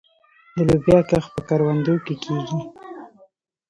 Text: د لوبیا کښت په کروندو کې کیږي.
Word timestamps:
د 0.55 0.57
لوبیا 0.67 0.99
کښت 1.09 1.29
په 1.35 1.41
کروندو 1.49 1.95
کې 2.05 2.13
کیږي. 2.23 2.61